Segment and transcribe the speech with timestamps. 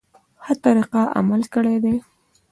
[0.43, 1.95] ښه طریقه عمل کړی دی.